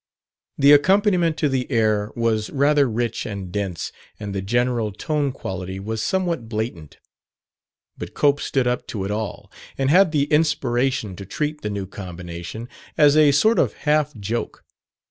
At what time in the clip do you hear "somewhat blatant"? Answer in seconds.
6.01-6.97